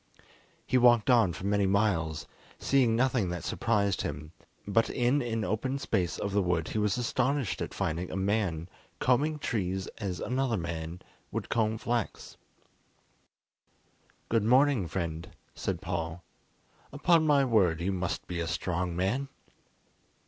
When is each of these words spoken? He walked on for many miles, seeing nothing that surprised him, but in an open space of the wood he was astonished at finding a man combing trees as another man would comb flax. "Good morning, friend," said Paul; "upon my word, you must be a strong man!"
He 0.65 0.79
walked 0.79 1.11
on 1.11 1.31
for 1.31 1.45
many 1.45 1.67
miles, 1.67 2.25
seeing 2.57 2.95
nothing 2.95 3.29
that 3.29 3.43
surprised 3.43 4.01
him, 4.01 4.31
but 4.67 4.89
in 4.89 5.21
an 5.21 5.43
open 5.43 5.77
space 5.77 6.17
of 6.17 6.31
the 6.31 6.41
wood 6.41 6.69
he 6.69 6.79
was 6.79 6.97
astonished 6.97 7.61
at 7.61 7.71
finding 7.75 8.09
a 8.09 8.15
man 8.15 8.67
combing 8.97 9.37
trees 9.37 9.85
as 9.99 10.19
another 10.19 10.57
man 10.57 11.03
would 11.31 11.49
comb 11.49 11.77
flax. 11.77 12.35
"Good 14.27 14.43
morning, 14.43 14.87
friend," 14.87 15.29
said 15.53 15.81
Paul; 15.83 16.23
"upon 16.91 17.27
my 17.27 17.45
word, 17.45 17.79
you 17.79 17.91
must 17.91 18.25
be 18.25 18.39
a 18.39 18.47
strong 18.47 18.95
man!" 18.95 19.27